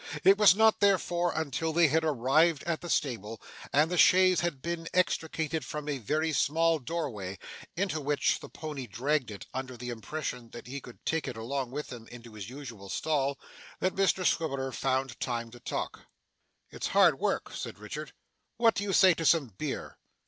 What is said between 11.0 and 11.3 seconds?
take